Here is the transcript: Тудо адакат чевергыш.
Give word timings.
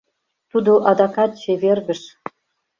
Тудо 0.51 0.71
адакат 0.89 1.31
чевергыш. 1.41 2.01